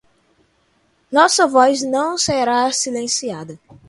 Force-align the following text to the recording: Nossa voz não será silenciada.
Nossa 1.11 1.45
voz 1.45 1.83
não 1.83 2.17
será 2.17 2.71
silenciada. 2.71 3.59